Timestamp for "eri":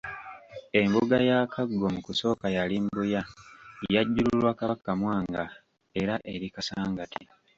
6.33-6.47